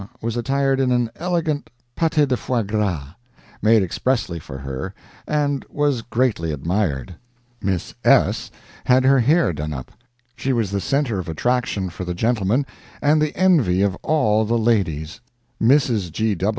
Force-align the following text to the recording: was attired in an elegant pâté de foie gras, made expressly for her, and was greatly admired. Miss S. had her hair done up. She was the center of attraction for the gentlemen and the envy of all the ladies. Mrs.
was 0.19 0.35
attired 0.35 0.79
in 0.79 0.91
an 0.91 1.11
elegant 1.17 1.69
pâté 1.95 2.27
de 2.27 2.35
foie 2.35 2.63
gras, 2.63 3.13
made 3.61 3.83
expressly 3.83 4.39
for 4.39 4.57
her, 4.57 4.95
and 5.27 5.63
was 5.69 6.01
greatly 6.01 6.51
admired. 6.51 7.13
Miss 7.61 7.93
S. 8.03 8.49
had 8.85 9.03
her 9.05 9.19
hair 9.19 9.53
done 9.53 9.73
up. 9.73 9.91
She 10.35 10.53
was 10.53 10.71
the 10.71 10.81
center 10.81 11.19
of 11.19 11.29
attraction 11.29 11.91
for 11.91 12.03
the 12.03 12.15
gentlemen 12.15 12.65
and 12.99 13.21
the 13.21 13.35
envy 13.37 13.83
of 13.83 13.95
all 13.97 14.43
the 14.43 14.57
ladies. 14.57 15.21
Mrs. 15.61 16.09